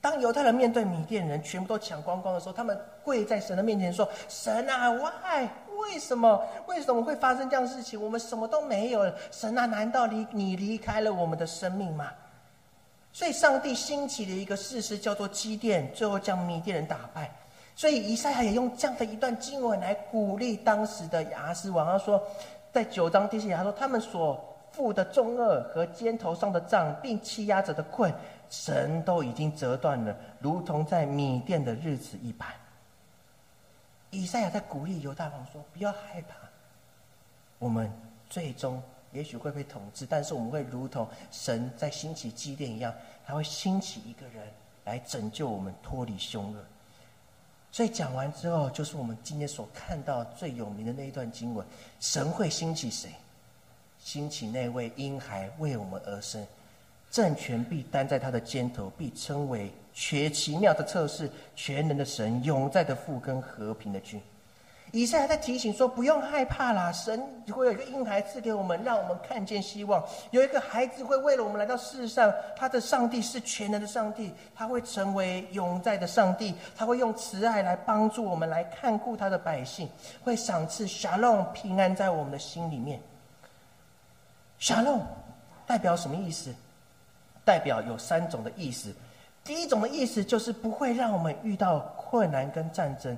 [0.02, 5.48] 当犹太人面对米甸人全部都抢光光的时候，他们跪在神的面前说：“神啊，why？
[5.78, 6.46] 为什么？
[6.66, 7.98] 为什么会发生这样的事情？
[7.98, 9.14] 我们什么都没有了。
[9.30, 12.12] 神啊，难道离你离开了我们的生命吗？”
[13.14, 17.34] 所以，上帝兴起的一个事实叫做基甸，最后将米甸人打败。
[17.74, 21.86] 所以，以赛亚也用这样的一段经文来鼓励当时的亚斯王。
[21.86, 22.22] 他说，
[22.74, 24.52] 在九章第四节，他说他们所。
[24.76, 28.12] 负的重恶和肩头上的杖，并欺压着的棍，
[28.50, 32.46] 神都已经折断了，如同在米店的日子一般。
[34.10, 36.34] 以赛亚在鼓励犹大王说：“不要害怕，
[37.58, 37.90] 我们
[38.28, 42.92] 最终也许会被统治，但是我们会如同神在兴起基甸一样，
[43.24, 44.46] 他会兴起一个人
[44.84, 46.62] 来拯救我们，脱离凶恶。”
[47.72, 51.66] 所以讲完之后，就是我们今天所看到最有名的那一段经文：
[51.98, 53.10] 神会兴起谁？
[54.06, 56.46] 兴起那位婴孩为我们而生，
[57.10, 64.22] 政权必担在他的肩头，必称为全奇妙的测试，全能的神，永在的父跟和平的君。
[64.92, 67.20] 以赛亚在提醒说：不用害怕啦，神
[67.52, 70.00] 会有一个婴孩赐给我们，让我们看见希望。
[70.30, 79.88] 有一个孩子会为了我们来到世上，他的上帝是全能的上帝，他会成为永在的上帝，他会用慈爱来帮助我们，来看顾他的百姓，
[80.22, 83.00] 会赏赐 shalom 平安在我们的心里面。
[84.58, 85.00] 沙漏
[85.66, 86.54] 代表什么意思？
[87.44, 88.94] 代表有三种的意思。
[89.44, 93.14] 第一种的意思就是不会让我们遇到困难跟战争；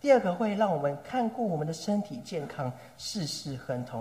[0.00, 4.00] 第二个会让我们看顾我们的身体健康，事事亨通；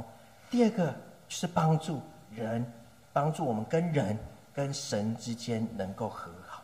[0.51, 0.93] 第二个
[1.27, 1.99] 是帮助
[2.35, 2.63] 人，
[3.11, 4.15] 帮助我们跟人
[4.53, 6.63] 跟神之间能够和好。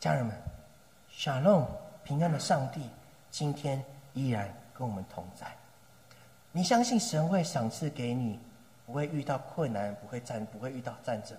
[0.00, 0.34] 家人们，
[1.08, 1.64] 沙漏
[2.02, 2.90] 平安的上帝
[3.30, 3.80] 今天
[4.14, 5.46] 依然跟我们同在。
[6.52, 8.38] 你相信神会赏赐给你，
[8.86, 11.36] 不会遇到困难，不会战，不会遇到战争。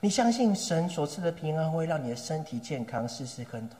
[0.00, 3.78] 你相信神所赐的平安会让你的身体健康，事事亨通。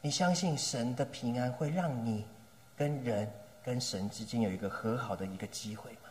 [0.00, 2.24] 你相信神的平安会让你
[2.76, 3.28] 跟人、
[3.64, 6.10] 跟神之间有一个和好的一个机会吗？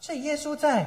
[0.00, 0.86] 所以耶稣在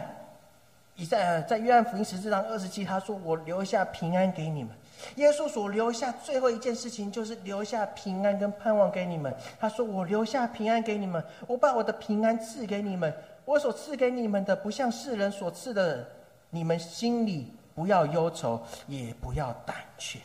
[0.95, 4.73] 以在在约翰福音十四章二十七，他说：“我留下平安给你们。”
[5.15, 9.33] 耶稣所留下最后一件事情，就是留下平安跟盼望给你们。
[9.59, 13.13] 他说：“我留下平安给你们，我把我的平安赐给你们。
[13.45, 16.07] 我所赐给你们的，不像世人所赐的。
[16.49, 20.19] 你们心里不要忧愁，也不要胆怯。”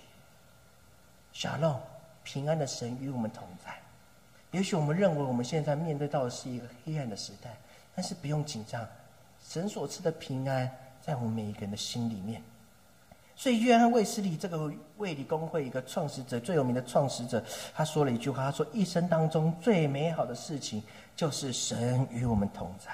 [1.33, 1.81] 小龙，
[2.23, 3.73] 平安的神与我们同在。
[4.51, 7.51] 也许我们认为我们现在面对到的是一个黑暗的时代，
[7.95, 8.87] 但是不用紧张，
[9.45, 12.43] 神所赐的平安在我们每一个人的心里面。
[13.37, 17.43] 所以，约翰卫斯理这个卫理公会一个创始者，最有名的创始者，
[17.75, 20.81] 他说了一句话：“他说，一生当中最美好的事情，
[21.17, 22.93] 就是神与我们同在，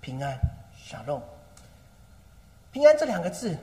[0.00, 0.38] 平安、
[0.76, 1.20] 享乐。
[2.70, 3.58] 平安这两个字，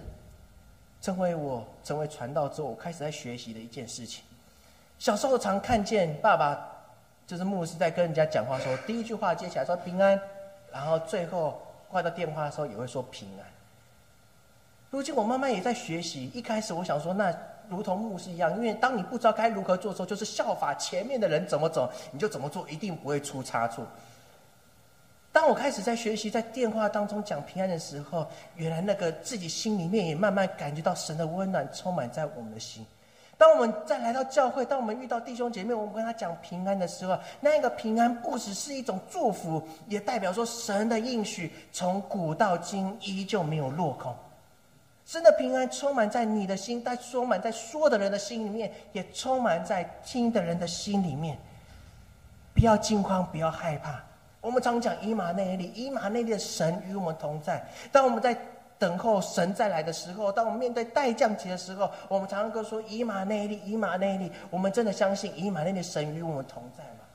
[1.02, 4.26] 成为我成为传道之后，我开始在学习的一件事情。
[5.00, 6.60] 小时候常看见爸爸，
[7.26, 10.20] 就是牧师在跟人家讲话，说第一句话接起来说平安，
[10.74, 13.46] 然后最后挂到电话的时候也会说平安。”
[14.90, 16.32] 如今我慢慢也在学习。
[16.34, 17.34] 一开始我想说，那
[17.68, 23.86] 如同牧师一样，因为当你不知道该如何做的时候，就是效法前面的人怎么走，你就怎么做，一定不会出差错。
[25.32, 28.26] 当我开始在学习在电话当中讲平安的时候，
[28.56, 32.86] 原来那个自己心里面也慢慢感觉到神的温暖充满在我们的心。
[33.38, 44.16] 当我们再来到教会，当我们遇到弟兄姐妹，我们跟他讲平安的时候，那个平安不只是一种祝福，也代表说神的应许从古到今依旧没有落空。
[45.08, 51.38] 神的平安充满在你的心，但充满在说的人的心里面，也充满在听的人的心里面。
[52.54, 54.04] 不要惊慌，不要害怕。
[54.42, 57.66] 我们常讲以马内利，以马内利的神与我们同在。
[57.90, 58.38] 当我们在
[58.78, 64.30] 等候神再来的时候，当我们面对待降级的时候，我们常常都说以马内利，以马内利。
[64.50, 67.07] 我们真的相信以马内利的神与我们同在吗？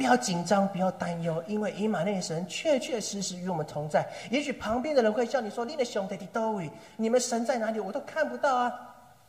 [0.00, 4.08] 不要紧张，不要担忧，因为以马内利神确确实实与我们同在。
[4.30, 7.78] 也许旁边的人会笑你说：“你的兄弟的都位，你们神在哪里？
[7.78, 8.72] 我都看不到啊。”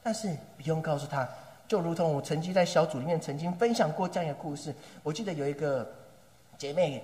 [0.01, 1.27] 但是不用告诉他，
[1.67, 4.73] 就如同我曾经在小组里面曾经分享过这样一个故事。
[5.03, 5.85] 我记得有一个
[6.57, 7.03] 姐妹。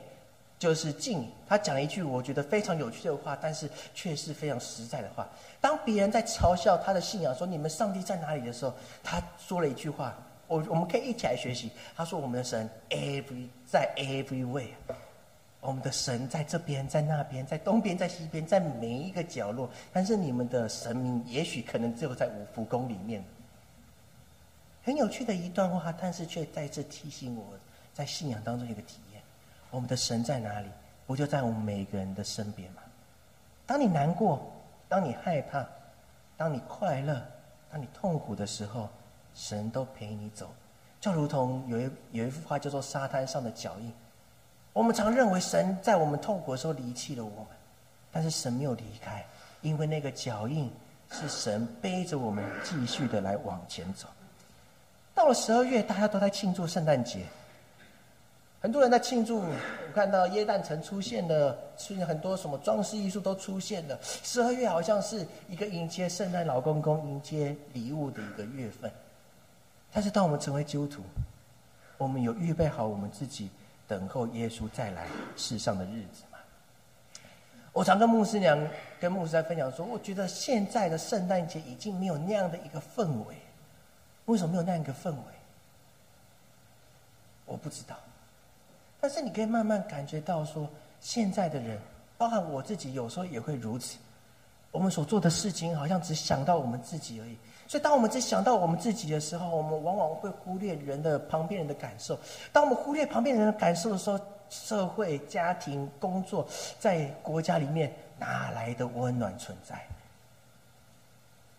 [0.60, 5.28] 就是静，她讲了一句我觉得非常有趣的话，但是却是非常实在的话。
[5.62, 11.70] 当别人在嘲笑他的信仰，说你们上帝在哪里的时候，他说了一句话，我我们可以一起来学习。
[11.96, 14.70] 他说：“我们的神 every 在 everywhere，
[15.60, 19.70] 我们的神在这边，在那边，在东边，在西边，在每一个角落。
[19.92, 23.22] 但是你们的神明也许可能只有在五福宫里面。”
[24.84, 27.46] 很有趣的一段话，但是却再次提醒我
[27.94, 29.22] 在信仰当中一个体验。
[29.70, 30.70] 我们的神在哪里？
[31.06, 32.82] 不就在我们每个人的身边吗？
[33.66, 34.50] 当你难过，
[34.88, 35.68] 当你害怕，
[36.38, 37.22] 当你快乐，
[37.70, 38.88] 当你痛苦的时候，
[39.34, 40.50] 神都陪你走。
[41.00, 43.90] 就如同有一有一幅画叫做《沙滩上的脚印》。
[44.74, 47.48] 我们常认为神在我们痛苦的时候离弃了我们，
[48.12, 49.26] 但是神没有离开，
[49.62, 50.72] 因为那个脚印
[51.12, 54.08] 是神背着我们继续的来往前走。
[55.16, 57.22] 到了十二月，大家都在庆祝圣诞节。
[58.60, 59.54] 很多人在庆祝，我
[59.94, 63.98] 看到耶诞城出现了，出现很多什么装饰艺术都出现了。
[64.02, 68.92] 十二月好像是一个迎接圣诞老公公、迎接礼物的一个月份。
[69.94, 71.02] 但是，当我们成为基督徒，
[71.98, 73.50] 我们有预备好我们自己
[73.88, 76.38] 等候耶稣再来世上的日子吗？
[77.74, 78.60] 我常跟牧师娘、
[79.00, 83.36] 跟牧师在分享说，我觉得现在的圣诞节已经没有那样的一个氛围。
[84.26, 85.22] 为什么没有那样一个氛围？
[87.46, 87.96] 我不知道。
[89.00, 90.70] 但是你可以慢慢感觉到，说
[91.00, 91.80] 现在的人，
[92.18, 93.98] 包含我自己，有时候也会如此。
[94.72, 97.38] 我们所做的事情，好像只想到我们自己而已。
[97.68, 102.18] 所以，当我们只想到我们自己的时候，我们往往会忽略人的旁边人的感受。
[102.54, 104.18] 当我们忽略旁边人的感受的时候，
[104.50, 106.48] 社会、家庭、工作，
[106.80, 109.86] 在国家里面哪来的温暖存在？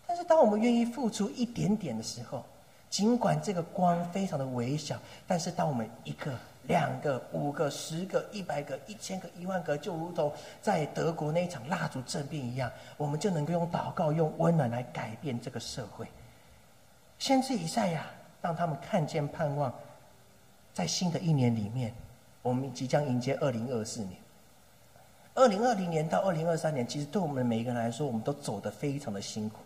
[0.07, 2.43] 但是，当我们愿意付出一点点的时候，
[2.91, 6.33] 尽管这个光非常的微小，但是当我们一个。
[6.65, 10.31] 两个、五个、十个、一百个、一千个、一万个，就如同
[10.61, 16.07] 在德国那一场蜡烛政变一样，我们就能够用祷告、用温暖来改变这个社会。
[17.19, 18.05] 先知以赛亚
[18.43, 19.73] 让他们看见盼望，
[20.75, 21.95] 在新的一年里面，
[22.43, 24.13] 我们即将迎接二零二四年。
[25.33, 29.61] 二零二零年到二零二三年，其实对我们每一个人来说，我们都走得非常的辛苦。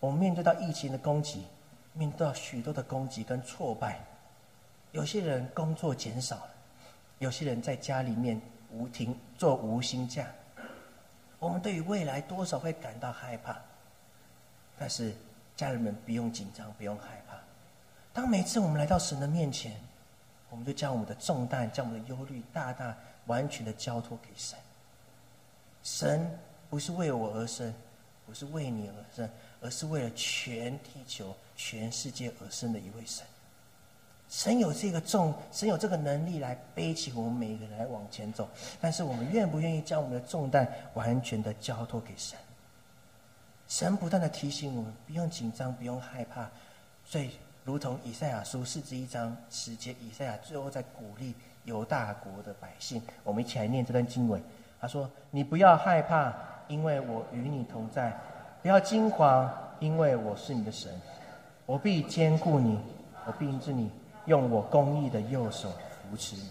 [0.00, 1.44] 我们面对到疫情的攻击，
[1.92, 4.00] 面对到许多的攻击跟挫败。
[4.92, 6.50] 有些人工作减少了，
[7.18, 8.40] 有些人在家里面
[8.70, 10.26] 无停做无薪假。
[11.38, 13.56] 我们对于未来多少会感到害怕，
[14.78, 15.14] 但是
[15.56, 17.36] 家人们不用紧张，不用害怕。
[18.12, 19.74] 当每次我们来到神的面前，
[20.50, 22.94] 我们就将我们的重担、将我们的忧虑，大大
[23.26, 24.58] 完全的交托给神。
[25.82, 26.38] 神
[26.68, 27.72] 不是为我而生，
[28.26, 29.30] 不是为你而生，
[29.62, 33.24] 而是为了全地球、全世界而生的一位神。
[34.28, 38.48] 神有这个重，神有这个能力来背起我们每一个人来往前走，
[38.80, 42.38] 但是我们愿不愿意将我们的重担完全的交托给神？
[43.68, 46.50] 神不断的提醒我们，不用紧张，不用害怕。
[47.04, 47.32] 所以，
[47.64, 51.34] 如同以赛亚书四十一章十节，以赛亚最后在鼓励
[51.64, 54.42] 犹大国的百姓，我们一起来念这段经文。
[54.80, 56.34] 他说：“你不要害怕，
[56.68, 58.10] 因为我与你同在；
[58.62, 59.50] 不要惊慌，
[59.80, 60.90] 因为我是你的神，
[61.66, 62.78] 我必坚固你，
[63.26, 63.90] 我必治你。”
[64.26, 66.48] 用我公义的右手扶持你。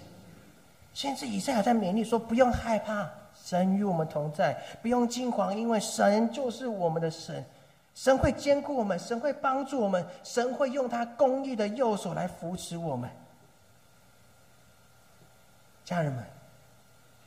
[0.94, 7.46] 甚至以赛亚在勉励说：“不用害怕，神与我们同在；不用惊慌，因为神就是我们的神。
[7.96, 13.10] 神会兼顾我们，神会帮助我们，神会用他公义的右手来扶持我们。”
[15.86, 16.22] 家人们，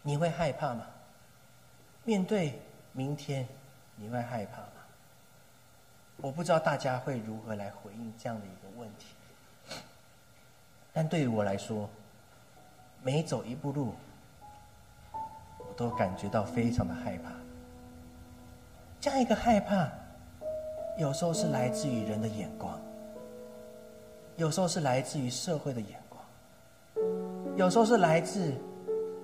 [0.02, 0.84] 你会害怕吗？
[2.04, 2.60] 面对
[2.92, 3.48] 明天，
[3.96, 4.60] 你会害怕？
[6.20, 9.06] 我不知道大家会如何来回应这样的一个问题。
[10.92, 11.88] 但对于我来说，
[13.02, 13.92] 每走一步路，
[15.58, 17.30] 我都感觉到非常的害怕。
[19.00, 19.88] 这样一个害怕，
[20.96, 22.80] 有时候是来自于人的眼光，
[24.36, 26.24] 有时候是来自于社会的眼光，
[27.56, 28.54] 有时候是来自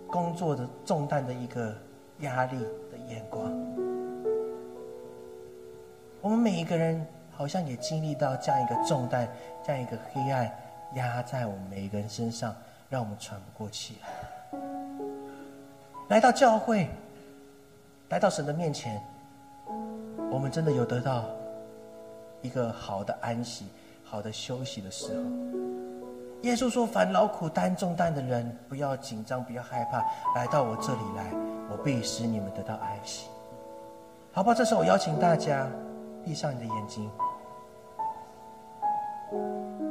[0.07, 1.75] 工作的重担的一个
[2.19, 2.59] 压力
[2.91, 3.90] 的眼光。
[6.23, 7.05] 我们每一个人
[7.35, 9.27] 好像也经历到这样一个重担，
[9.67, 10.51] 这样一个黑暗
[10.95, 12.55] 压在我们每一个人身上，
[12.91, 14.59] 让我们喘不过气来。
[16.09, 16.91] 来到教会，
[18.11, 19.01] 来到神的面前，
[20.31, 21.25] 我们真的有得到
[22.43, 23.67] 一个好的安息、
[24.05, 25.23] 好的休息的时候。
[26.43, 30.05] 耶稣说：“凡劳苦担重担的人，不要紧张，不要害怕，
[30.35, 31.25] 来到我这里来，
[31.71, 33.29] 我必使你们得到安息。”
[34.33, 34.55] 好不好？
[34.55, 35.67] 这时候我邀请大家。
[36.25, 37.11] 闭上你的眼睛。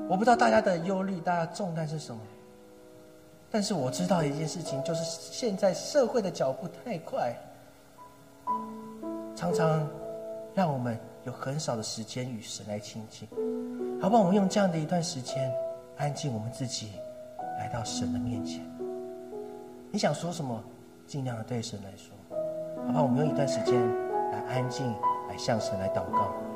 [0.09, 2.19] 我不知道大家的忧虑、大家的重担是什么，
[3.51, 7.33] 但是我知道一件事情，就是现在社会的脚步太快，
[9.35, 9.87] 常常
[10.53, 13.27] 让我们有很少的时间与神来亲近。
[14.01, 14.23] 好不好？
[14.23, 15.53] 我们用这样的一段时间，
[15.97, 16.93] 安静我们自己，
[17.59, 18.65] 来到神的面前。
[19.91, 20.63] 你想说什么，
[21.05, 22.15] 尽量的对神来说。
[22.77, 23.03] 好不好？
[23.03, 23.75] 我们用一段时间
[24.31, 24.93] 来安静。
[25.39, 26.48] 向神来祷告。